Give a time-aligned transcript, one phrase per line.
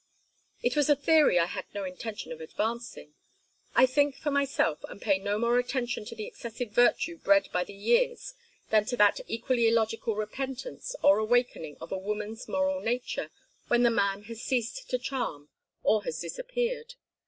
[0.63, 3.13] "It was a theory I had no intention of advancing.
[3.75, 7.63] I think for myself and pay no more attention to the excessive virtue bred by
[7.65, 8.33] the years
[8.71, 13.29] than to that equally illogical repentance or awakening of a woman's moral nature
[13.67, 15.49] when the man has ceased to charm
[15.83, 16.95] or has disappeared.